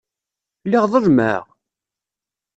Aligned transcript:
Lliɣ 0.65 0.85
ḍelmeɣ? 0.93 1.43